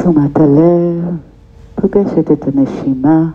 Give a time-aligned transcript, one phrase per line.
[0.00, 1.04] תשומת הלב
[1.74, 3.30] פוגשת את הנשימה.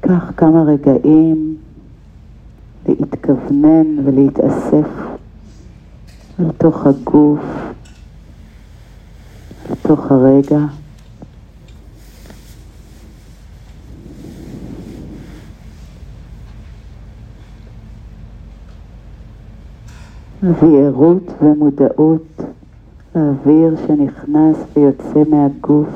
[0.00, 1.56] קח כמה רגעים
[2.88, 4.88] להתכוונן ולהתאסף
[6.40, 7.40] אל תוך הגוף,
[9.84, 10.58] אל תוך הרגע.
[20.42, 22.42] מביא ערות ומודעות
[23.14, 25.88] לאוויר שנכנס ויוצא מהגוף.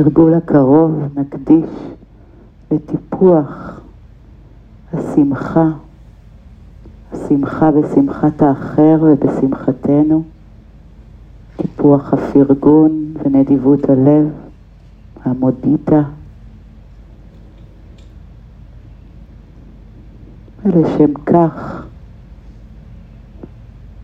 [0.00, 1.70] התרגול הקרוב נקדיש
[2.70, 3.80] לטיפוח
[4.92, 5.68] השמחה,
[7.12, 10.22] השמחה בשמחת האחר ובשמחתנו,
[11.56, 14.28] טיפוח הפרגון ונדיבות הלב,
[15.24, 16.02] המודיטה.
[20.64, 21.86] ולשם כך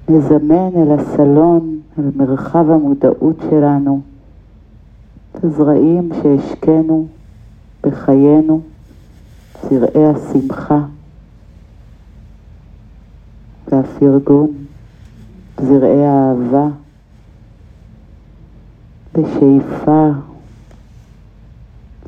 [0.08, 4.00] נזמן אל הסלון, אל מרחב המודעות שלנו,
[5.42, 7.06] הזרעים שהשקנו
[7.82, 8.60] בחיינו,
[9.62, 10.84] זרעי השמחה
[13.68, 14.52] והפרגון,
[15.60, 16.68] זרעי האהבה,
[19.12, 20.10] בשאיפה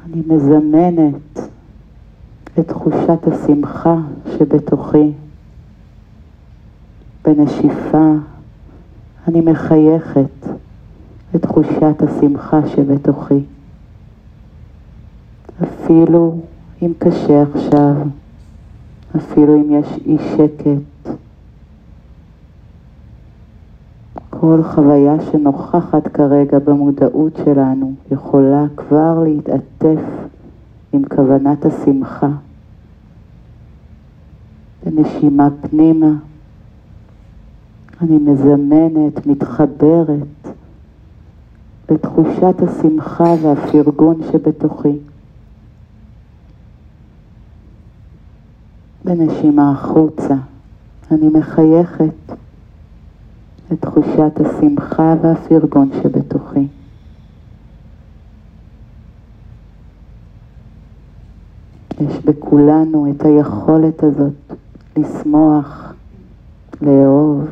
[0.04, 1.38] אני מזמנת
[2.58, 3.96] את תחושת השמחה
[4.38, 5.12] שבתוכי.
[7.24, 8.12] בנשיפה
[9.28, 10.57] אני מחייכת
[11.62, 13.40] תחושת השמחה שבתוכי.
[15.62, 16.38] אפילו
[16.82, 17.94] אם קשה עכשיו,
[19.16, 21.10] אפילו אם יש אי שקט,
[24.30, 30.00] כל חוויה שנוכחת כרגע במודעות שלנו יכולה כבר להתעטף
[30.92, 32.30] עם כוונת השמחה.
[34.84, 36.10] בנשימה פנימה
[38.02, 40.37] אני מזמנת, מתחברת
[41.90, 44.98] לתחושת השמחה והפרגון שבתוכי.
[49.04, 50.34] בנשימה החוצה
[51.10, 52.32] אני מחייכת
[53.72, 56.66] את תחושת השמחה והפרגון שבתוכי.
[62.00, 64.52] יש בכולנו את היכולת הזאת
[64.96, 65.92] לשמוח,
[66.82, 67.48] לאהוב,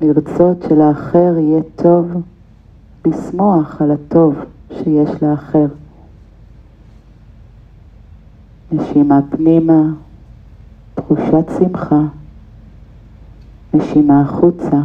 [0.00, 2.12] לרצות שלאחר יהיה טוב,
[3.06, 4.34] לשמוח על הטוב
[4.70, 5.66] שיש לאחר.
[8.72, 9.82] נשימה פנימה,
[10.94, 12.02] תחושת שמחה,
[13.74, 14.80] נשימה החוצה,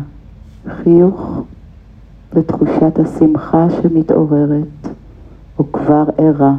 [0.67, 1.41] חיוך
[2.33, 4.87] ותחושת השמחה שמתעוררת
[5.59, 6.53] או כבר ערה.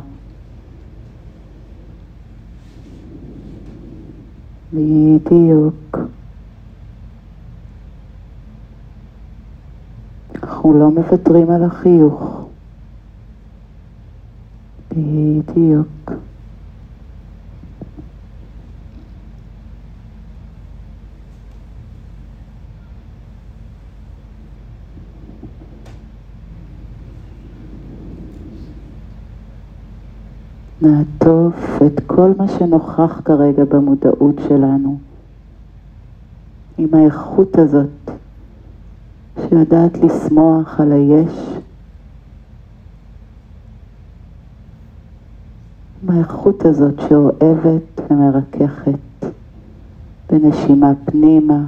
[4.73, 6.04] בדיוק.
[10.65, 12.47] אנחנו לא מוותרים על החיוך.
[14.91, 16.13] בדיוק.
[30.83, 34.99] נעטוף את כל מה שנוכח כרגע במודעות שלנו
[36.79, 38.14] עם האיכות הזאת
[39.55, 41.59] שיודעת לשמוח על היש,
[46.03, 49.27] עם האיכות הזאת שאוהבת ומרככת
[50.31, 51.65] בנשימה פנימה,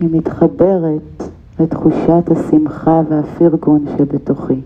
[0.00, 1.22] היא מתחברת
[1.60, 4.60] לתחושת השמחה והפרגון שבתוכי.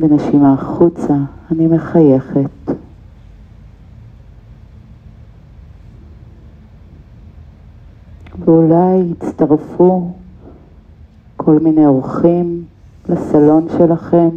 [0.00, 1.16] בנשימה החוצה
[1.50, 2.85] אני מחייכת.
[8.76, 10.10] ואולי יצטרפו
[11.36, 12.64] כל מיני אורחים
[13.08, 14.28] לסלון שלכם,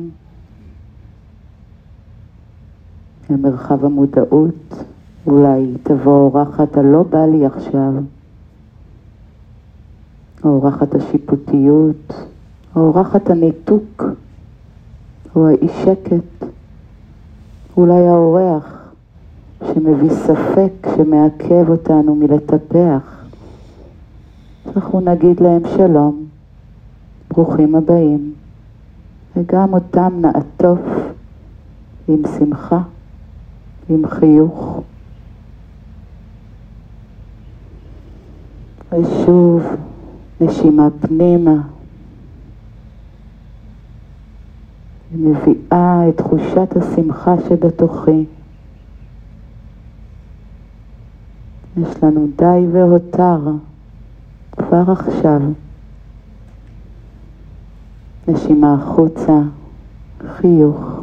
[3.30, 4.84] למרחב המודעות,
[5.28, 7.94] אולי תבוא אורחת הלא בא לי עכשיו,
[10.44, 12.14] או אורחת השיפוטיות,
[12.76, 14.04] או אורחת הניתוק,
[15.36, 16.48] או האי שקט,
[17.78, 18.92] אולי האורח
[19.74, 23.19] שמביא ספק, שמעכב אותנו מלטפח.
[24.80, 26.26] אנחנו נגיד להם שלום,
[27.30, 28.34] ברוכים הבאים,
[29.36, 30.80] וגם אותם נעטוף
[32.08, 32.82] עם שמחה,
[33.90, 34.82] עם חיוך.
[38.92, 39.64] ושוב
[40.42, 41.62] נשימה פנימה,
[45.14, 48.26] ומביאה את תחושת השמחה שבתוכי.
[51.78, 53.40] יש לנו די והותר
[54.60, 55.42] כבר עכשיו.
[58.28, 59.40] נשימה החוצה,
[60.28, 61.02] חיוך.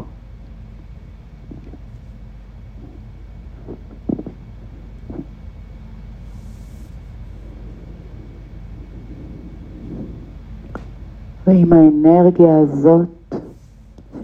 [11.46, 13.34] ועם האנרגיה הזאת,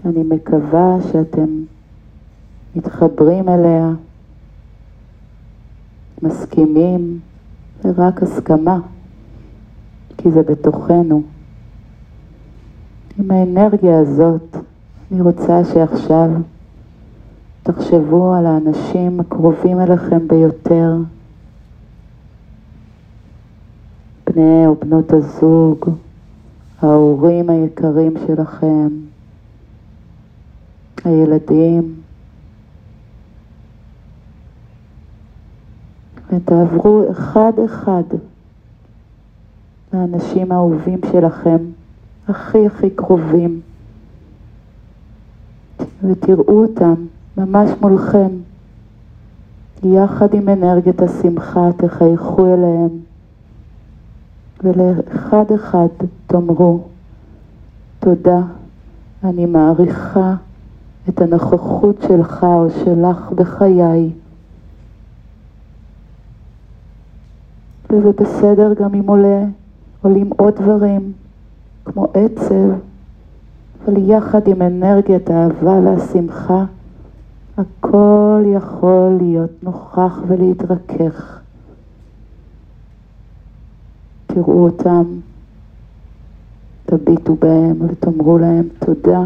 [0.03, 1.63] שאני מקווה שאתם
[2.75, 3.89] מתחברים אליה,
[6.21, 7.19] מסכימים,
[7.81, 8.79] זה רק הסכמה,
[10.23, 11.21] כי זה בתוכנו.
[13.19, 14.57] עם האנרגיה הזאת,
[15.11, 16.29] אני רוצה שעכשיו
[17.63, 20.95] תחשבו על האנשים הקרובים אליכם ביותר,
[24.25, 25.89] בני או בנות הזוג,
[26.81, 28.87] ההורים היקרים שלכם,
[31.03, 31.95] הילדים,
[36.29, 38.03] ותעברו אחד-אחד
[39.93, 41.57] לאנשים האהובים שלכם,
[42.27, 43.61] הכי הכי קרובים,
[46.03, 46.95] ותראו אותם
[47.37, 48.29] ממש מולכם,
[49.83, 52.89] יחד עם אנרגיית השמחה תחייכו אליהם.
[54.63, 55.87] ולאחד אחד
[56.27, 56.79] תאמרו,
[57.99, 58.41] תודה,
[59.23, 60.35] אני מעריכה
[61.09, 64.09] את הנוכחות שלך או שלך בחיי.
[67.89, 69.43] וזה בסדר גם אם עולה,
[70.03, 71.11] עולים עוד דברים,
[71.85, 72.69] כמו עצב,
[73.85, 76.65] אבל יחד עם אנרגיית האהבה והשמחה,
[77.57, 81.39] הכל יכול להיות נוכח ולהתרכך.
[84.27, 85.03] תראו אותם,
[86.85, 89.23] תביטו בהם ותאמרו להם תודה.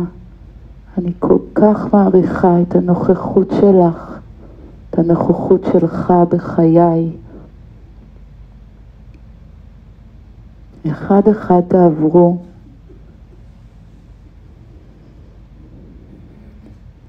[0.98, 4.20] אני כל כך מעריכה את הנוכחות שלך,
[4.90, 7.10] את הנוכחות שלך בחיי.
[10.92, 12.38] אחד אחד תעברו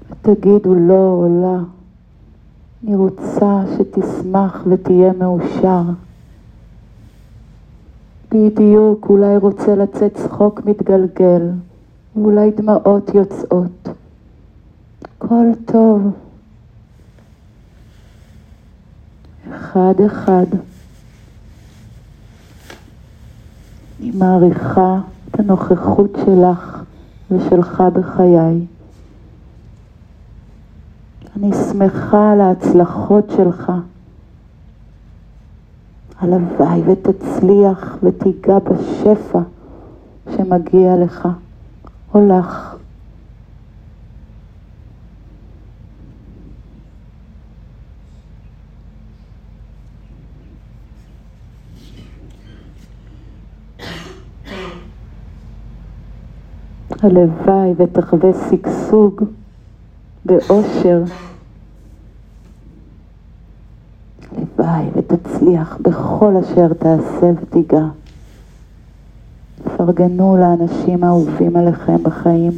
[0.09, 1.57] ותגידו לא או לא,
[2.83, 5.81] אני רוצה שתשמח ותהיה מאושר.
[8.31, 11.49] בדיוק, אולי רוצה לצאת צחוק מתגלגל,
[12.15, 13.89] ואולי דמעות יוצאות.
[15.01, 16.01] הכל טוב.
[19.51, 20.45] אחד אחד.
[23.99, 26.83] אני מעריכה את הנוכחות שלך
[27.31, 28.65] ושלך בחיי.
[31.35, 33.71] אני שמחה על ההצלחות שלך.
[36.19, 39.39] הלוואי ותצליח ותיגע בשפע
[40.35, 41.27] שמגיע לך
[42.13, 42.68] או לך.
[57.01, 59.23] הלוואי ותחווה שגשוג
[60.25, 61.03] באושר.
[64.31, 67.85] הלוואי ותצליח בכל אשר תעשה ותיגע.
[69.77, 72.51] פרגנו לאנשים האהובים עליכם בחיים.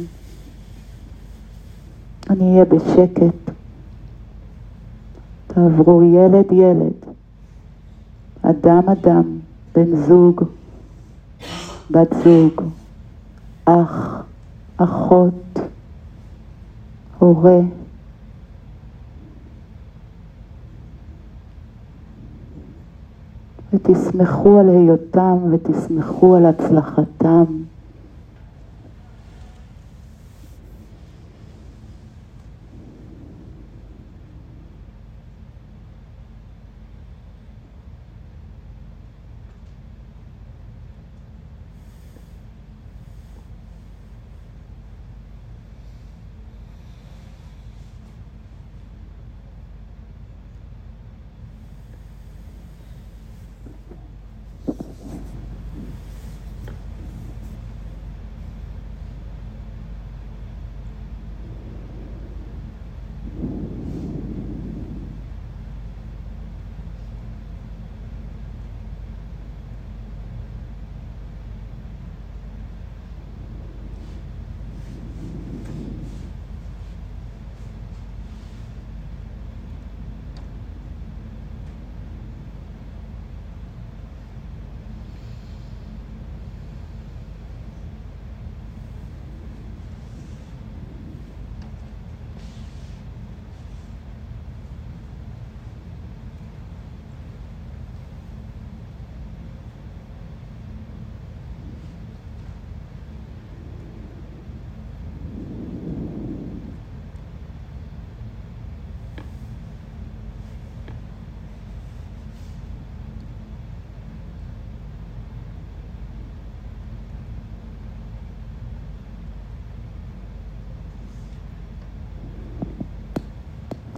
[2.30, 3.52] אני אהיה בשקט.
[5.54, 7.12] תעברו ילד ילד,
[8.42, 9.38] אדם אדם,
[9.74, 10.44] בן זוג,
[11.90, 12.62] בת זוג,
[13.64, 14.21] אח,
[14.84, 15.60] אחות,
[17.18, 17.60] הורה.
[23.72, 27.44] ותסמכו על היותם ותסמכו על הצלחתם.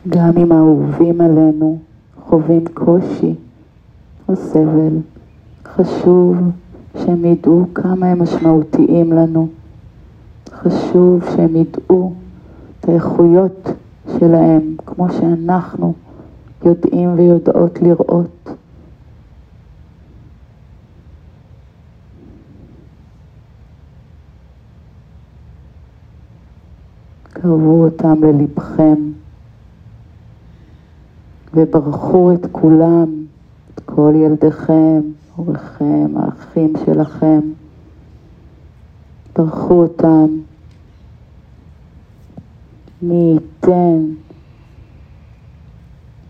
[0.09, 1.79] גם אם האהובים עלינו
[2.21, 3.35] חווים קושי
[4.29, 4.99] או סבל,
[5.65, 6.37] חשוב
[6.99, 9.49] שהם ידעו כמה הם משמעותיים לנו.
[10.51, 12.13] חשוב שהם ידעו
[12.81, 13.69] את האיכויות
[14.19, 15.95] שלהם, כמו שאנחנו
[16.65, 18.49] יודעים ויודעות לראות.
[27.33, 28.95] קרבו אותם ללבכם
[31.55, 33.25] וברכו את כולם,
[33.75, 35.01] את כל ילדיכם,
[35.37, 37.41] הוריכם, האחים שלכם.
[39.37, 40.27] ברכו אותם.
[43.03, 44.05] מי ייתן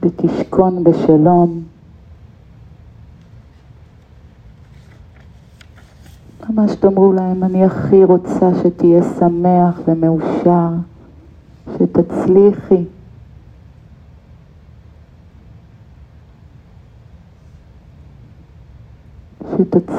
[0.02, 1.62] ותשכון בשלום.
[6.50, 10.68] ממש תאמרו להם, אני הכי רוצה שתהיה שמח ומאושר,
[11.72, 12.84] שתצליחי.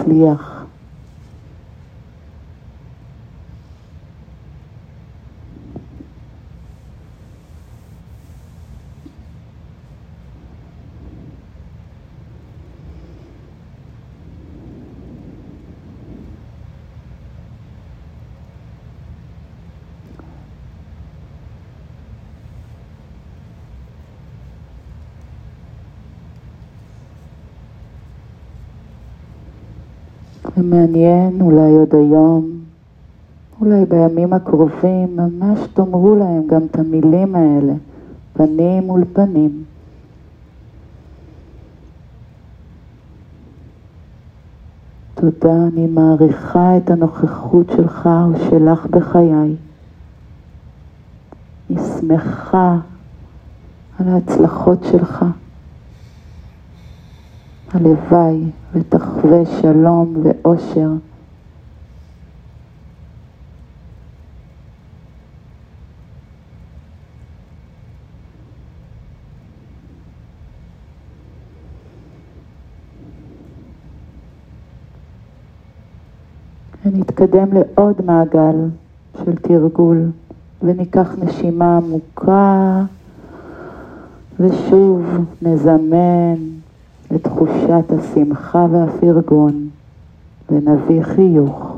[0.05, 0.54] 厉害。
[30.57, 32.51] ומעניין, אולי עוד היום,
[33.61, 37.73] אולי בימים הקרובים, ממש תאמרו להם גם את המילים האלה,
[38.33, 39.63] פנים מול פנים.
[45.15, 49.55] תודה, אני מעריכה את הנוכחות שלך או שלך בחיי.
[51.69, 52.77] אני שמחה
[53.99, 55.25] על ההצלחות שלך.
[57.75, 60.89] הלוואי ותחווה שלום ואושר.
[76.85, 78.55] ונתקדם לעוד מעגל
[79.17, 80.11] של תרגול
[80.61, 82.83] וניקח נשימה עמוקה
[84.39, 85.05] ושוב
[85.41, 86.35] נזמן
[87.11, 89.69] לתחושת השמחה והפרגון
[90.49, 91.77] ונביא חיוך.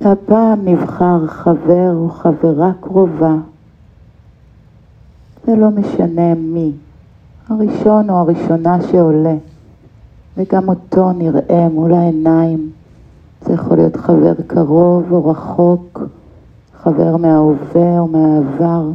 [0.00, 3.34] והפעם נבחר חבר או חברה קרובה,
[5.46, 6.72] זה לא משנה מי,
[7.48, 9.34] הראשון או הראשונה שעולה,
[10.36, 12.70] וגם אותו נראה מול העיניים.
[13.42, 16.02] זה יכול להיות חבר קרוב או רחוק,
[16.82, 18.90] חבר מההווה או מהעבר.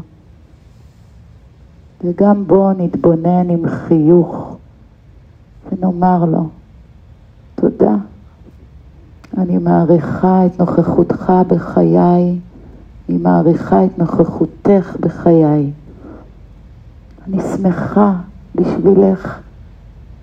[2.04, 4.58] וגם בו נתבונן עם חיוך
[5.72, 6.50] ונאמר לו,
[7.56, 7.96] תודה,
[9.38, 12.40] אני מעריכה את נוכחותך בחיי,
[13.10, 15.72] אני מעריכה את נוכחותך בחיי.
[17.28, 18.14] אני שמחה
[18.56, 19.40] בשבילך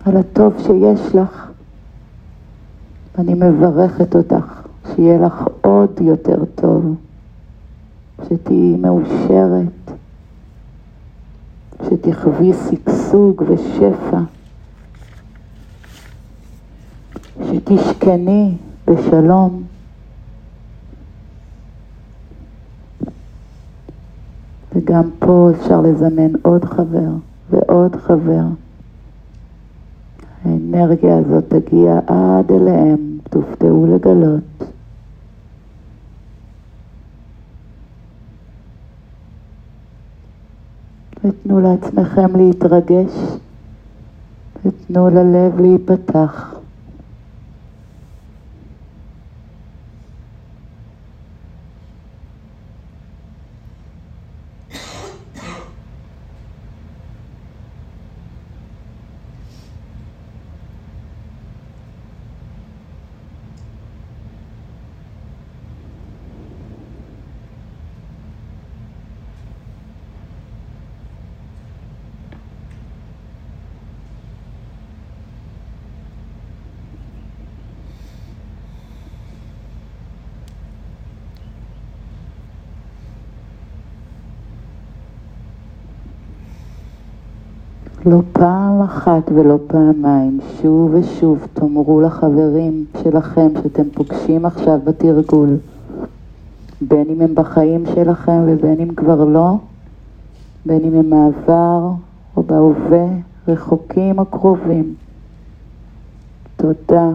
[0.05, 1.51] על הטוב שיש לך,
[3.19, 6.95] ואני מברכת אותך שיהיה לך עוד יותר טוב,
[8.25, 9.80] שתהיי מאושרת.
[11.91, 14.21] שתחווי שגשוג ושפע,
[17.45, 18.55] שתשכני
[18.87, 19.63] בשלום.
[24.75, 27.11] וגם פה אפשר לזמן עוד חבר
[27.51, 28.45] ועוד חבר.
[30.45, 34.71] האנרגיה הזאת תגיע עד אליהם, תופתעו לגלות.
[41.25, 43.13] ותנו לעצמכם להתרגש,
[44.65, 46.60] ותנו ללב להיפתח.
[88.07, 95.57] לא פעם אחת ולא פעמיים, שוב ושוב תאמרו לחברים שלכם שאתם פוגשים עכשיו בתרגול,
[96.81, 99.55] בין אם הם בחיים שלכם ובין אם כבר לא,
[100.67, 101.91] בין אם הם מעבר
[102.37, 103.07] או בהווה,
[103.49, 104.95] רחוקים או קרובים.
[106.57, 107.09] תודה,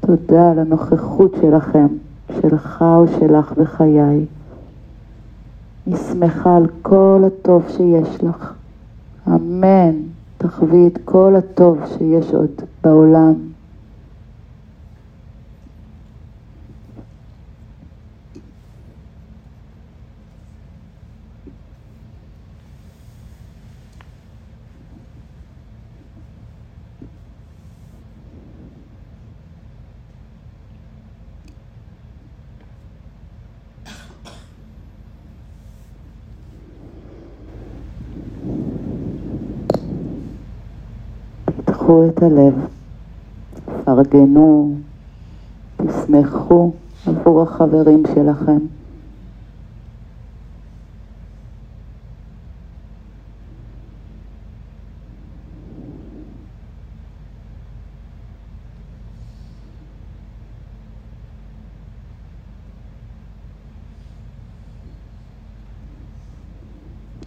[0.00, 1.86] תודה על הנוכחות שלכם,
[2.40, 4.24] שלך או שלך בחיי.
[5.86, 8.57] אני שמחה על כל הטוב שיש לך.
[9.34, 9.94] אמן.
[10.38, 12.50] תחווי את כל הטוב שיש עוד
[12.84, 13.34] בעולם.
[42.18, 42.54] את הלב,
[43.84, 44.74] פרגנו,
[45.76, 46.72] תשמחו
[47.06, 48.58] עבור החברים שלכם.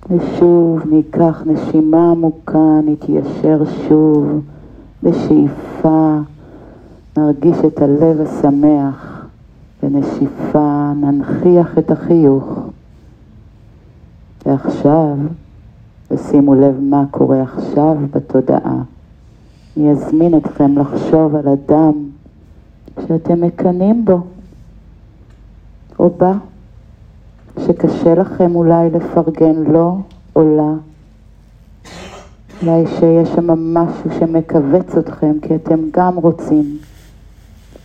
[0.09, 4.41] ושוב ניקח נשימה עמוקה, נתיישר שוב
[5.03, 6.17] בשאיפה,
[7.17, 9.25] נרגיש את הלב השמח,
[9.83, 12.59] בנשיפה ננכיח את החיוך.
[14.45, 15.15] ועכשיו,
[16.11, 18.81] ושימו לב מה קורה עכשיו בתודעה.
[19.77, 21.93] אני אזמין אתכם לחשוב על אדם
[23.07, 24.19] שאתם מקנאים בו,
[25.99, 26.33] או בה.
[27.59, 30.01] שקשה לכם אולי לפרגן לו
[30.35, 30.90] או לה.
[32.61, 36.77] אולי שיש שם משהו שמכווץ אתכם כי אתם גם רוצים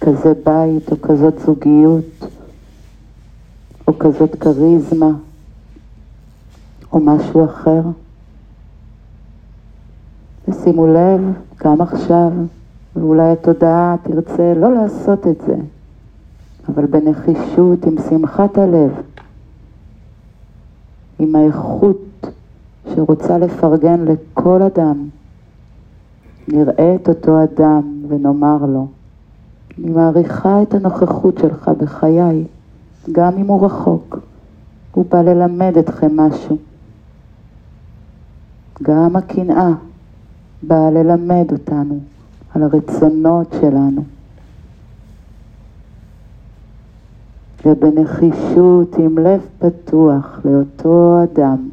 [0.00, 2.28] כזה בית או כזאת זוגיות
[3.88, 5.10] או כזאת כריזמה
[6.92, 7.82] או משהו אחר.
[10.48, 11.20] ושימו לב,
[11.64, 12.30] גם עכשיו,
[12.96, 15.56] ואולי התודעה תרצה לא לעשות את זה,
[16.68, 18.90] אבל בנחישות, עם שמחת הלב,
[21.18, 21.96] עם האיכות
[22.94, 25.08] שרוצה לפרגן לכל אדם.
[26.48, 28.86] נראה את אותו אדם ונאמר לו,
[29.78, 32.44] אני מעריכה את הנוכחות שלך בחיי,
[33.12, 34.18] גם אם הוא רחוק.
[34.92, 36.56] הוא בא ללמד אתכם משהו.
[38.82, 39.70] גם הקנאה
[40.62, 41.98] באה ללמד אותנו
[42.54, 44.04] על הרצונות שלנו.
[47.66, 51.68] ובנחישות עם לב פתוח לאותו אדם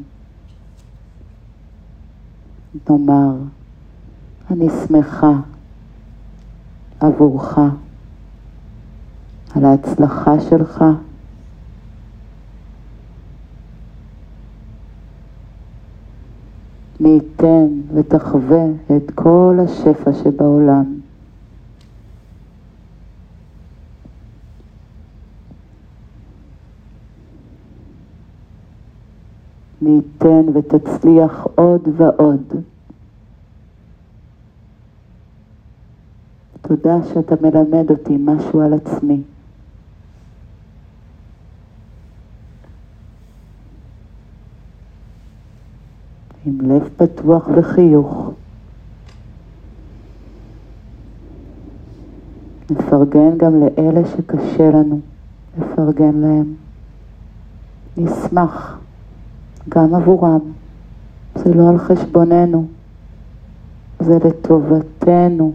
[2.90, 3.34] נאמר,
[4.50, 5.32] אני שמחה
[7.00, 7.58] עבורך,
[9.54, 10.84] על ההצלחה שלך.
[17.00, 18.64] מי ייתן ותחווה
[18.96, 21.03] את כל השפע שבעולם.
[29.84, 32.52] מי ייתן ותצליח עוד ועוד.
[36.60, 39.22] תודה שאתה מלמד אותי משהו על עצמי.
[46.46, 48.30] עם לב פתוח וחיוך.
[52.70, 55.00] נפרגן גם לאלה שקשה לנו
[55.58, 56.54] לפרגן להם.
[57.96, 58.83] נשמח
[59.68, 60.40] גם עבורם.
[61.34, 62.66] זה לא על חשבוננו,
[64.00, 65.52] זה לטובתנו.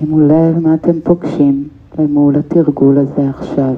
[0.00, 3.74] שימו לב מה אתם פוגשים למול התרגול הזה עכשיו,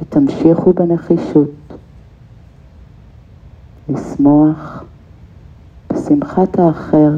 [0.00, 1.50] ותמשיכו בנחישות
[3.88, 4.84] לשמוח
[5.92, 7.10] בשמחת האחר.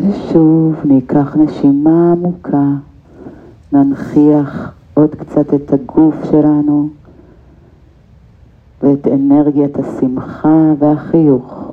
[0.00, 2.70] ושוב ניקח נשימה עמוקה,
[3.72, 6.88] ננכיח עוד קצת את הגוף שלנו
[8.82, 11.72] ואת אנרגיית השמחה והחיוך.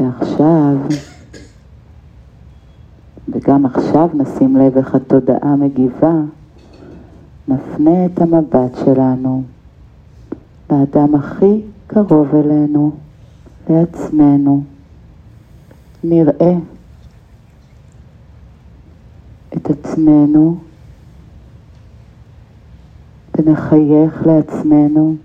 [0.00, 0.76] ועכשיו,
[3.28, 6.14] וגם עכשיו נשים לב איך התודעה מגיבה,
[7.48, 9.42] נפנה את המבט שלנו
[10.70, 12.90] לאדם הכי קרוב אלינו,
[13.70, 14.73] לעצמנו.
[16.04, 16.54] נראה
[19.56, 20.58] את עצמנו
[23.38, 25.16] ונחייך לעצמנו.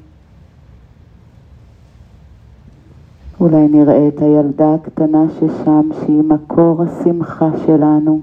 [3.40, 8.22] אולי נראה את הילדה הקטנה ששם, שהיא מקור השמחה שלנו.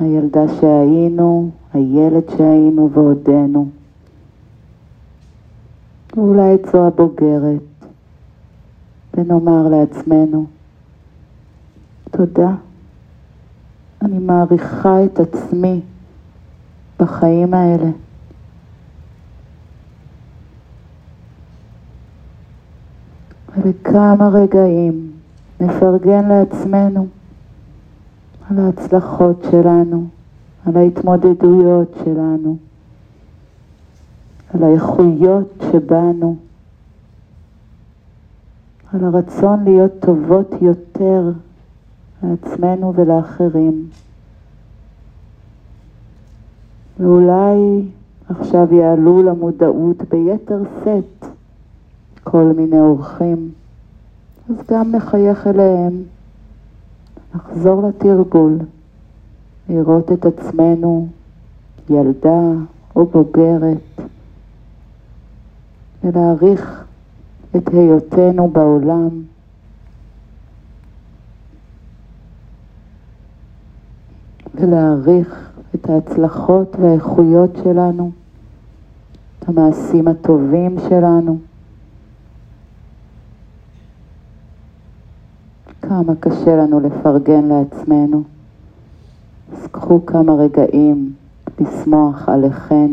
[0.00, 3.68] הילדה שהיינו, הילד שהיינו ועודנו.
[6.16, 7.60] ואולי את זו הבוגרת,
[9.14, 10.46] ונאמר לעצמנו,
[12.16, 12.50] תודה.
[14.02, 15.80] אני מעריכה את עצמי
[17.00, 17.90] בחיים האלה.
[23.56, 25.10] ולכמה רגעים
[25.60, 27.06] נפרגן לעצמנו
[28.50, 30.06] על ההצלחות שלנו,
[30.66, 32.56] על ההתמודדויות שלנו,
[34.54, 36.36] על האיכויות שבנו,
[38.92, 41.32] על הרצון להיות טובות יותר
[42.30, 43.86] לעצמנו ולאחרים.
[47.00, 47.82] ואולי
[48.28, 51.26] עכשיו יעלו למודעות ביתר שאת
[52.24, 53.50] כל מיני אורחים,
[54.50, 56.02] אז גם נחייך אליהם,
[57.34, 58.58] נחזור לתרגול,
[59.68, 61.08] לראות את עצמנו
[61.90, 62.42] ילדה
[62.96, 64.00] או בוגרת,
[66.04, 66.84] ולהעריך
[67.56, 69.08] את היותנו בעולם.
[74.64, 78.10] ולהעריך את ההצלחות והאיכויות שלנו,
[79.38, 81.38] את המעשים הטובים שלנו.
[85.82, 88.22] כמה קשה לנו לפרגן לעצמנו.
[89.52, 91.12] אז קחו כמה רגעים
[91.60, 92.90] לשמוח עליכן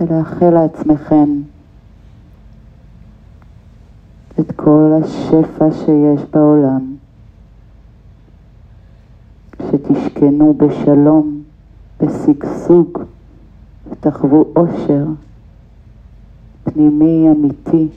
[0.00, 1.28] ולאחל לעצמכן
[4.40, 6.87] את כל השפע שיש בעולם.
[9.70, 11.42] שתשכנו בשלום,
[12.02, 12.98] בשגשוג,
[13.90, 15.04] ותחוו אושר
[16.64, 17.88] פנימי אמיתי.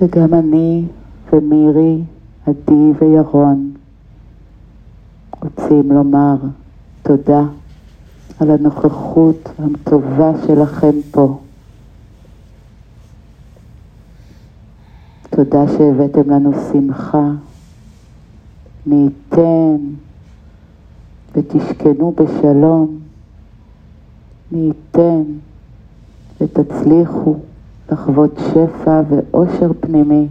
[0.00, 0.84] וגם אני
[1.32, 2.02] ומירי,
[2.46, 3.72] עדי וירון
[5.42, 6.36] רוצים לומר
[7.02, 7.42] תודה
[8.40, 11.38] על הנוכחות הטובה שלכם פה.
[15.30, 17.30] תודה שהבאתם לנו שמחה.
[18.86, 19.76] מי ייתן
[21.34, 23.00] ותשכנו בשלום.
[24.52, 25.22] מי ייתן
[26.40, 27.36] ותצליחו
[27.92, 30.26] לחוות שפע ואושר פנימי.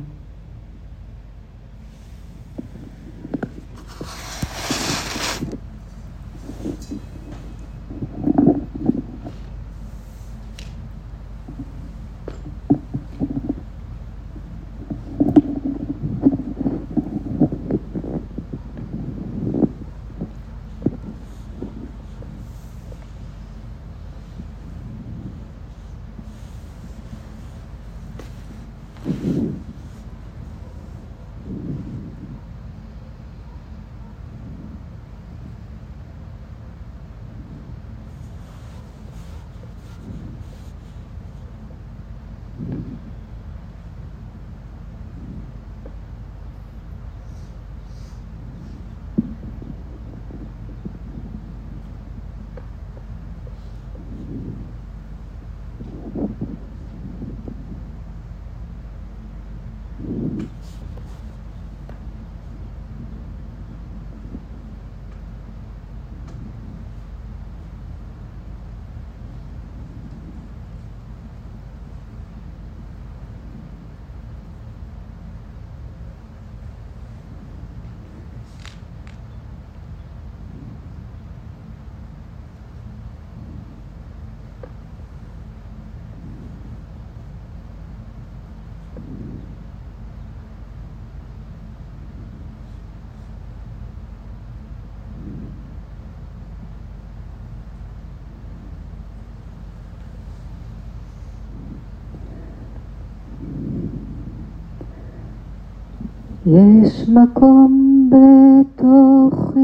[106.51, 109.59] יש מקום בתוכי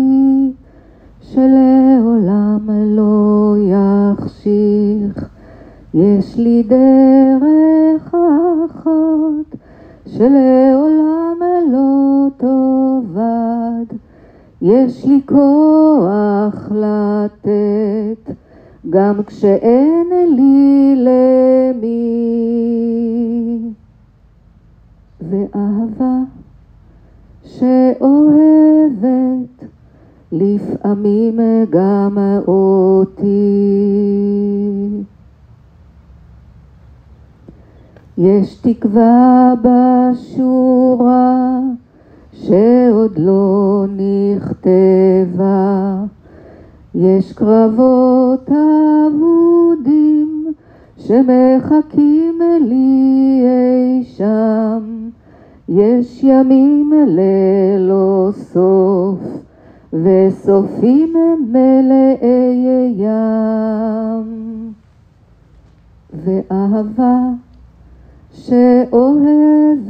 [1.21, 5.30] שלעולם לא יחשיך,
[5.93, 8.15] יש לי דרך
[8.65, 9.58] אחת
[10.06, 11.39] שלעולם
[11.71, 13.98] לא תאבד,
[14.62, 18.34] יש לי כוח לתת
[18.89, 22.15] גם כשאין לי למי.
[25.21, 26.35] ואהבה
[27.59, 29.05] שאוהבת
[30.31, 31.39] לפעמים
[31.69, 33.75] גם אותי.
[38.17, 41.59] יש תקווה בשורה
[42.33, 43.85] שעוד לא
[44.35, 46.03] נכתבה,
[46.95, 48.49] יש קרבות
[49.07, 50.53] אבודים
[50.97, 55.09] שמחכים לי אי שם.
[55.69, 59.19] יש ימים ללא סוף,
[59.93, 61.13] וסופים
[61.51, 64.45] מלאי ים.
[66.13, 67.19] ואהבה
[68.32, 69.89] שאוהבת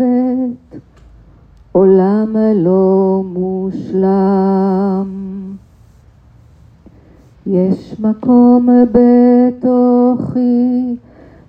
[1.72, 5.06] עולם לא מושלם.
[7.48, 10.96] יש מקום בתוכי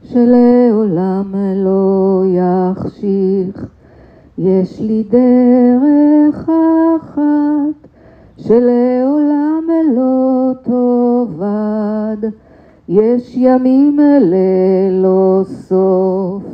[0.03, 3.67] שלעולם לא יחשיך
[4.39, 6.49] יש לי דרך
[6.97, 7.89] אחת
[8.37, 9.63] שלעולם
[9.97, 12.31] לא תאבד,
[12.89, 16.45] יש ימים ללא סוף,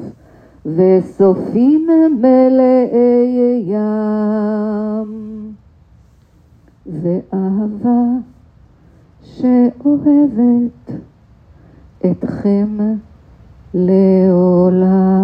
[0.66, 1.86] וסופים
[2.20, 5.22] מלאי ים.
[6.86, 8.02] ואהבה
[9.22, 10.90] שאוהבת
[12.10, 12.78] אתכם
[13.74, 15.22] לעולם.